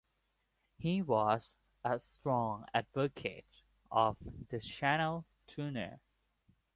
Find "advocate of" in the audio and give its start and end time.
2.73-4.17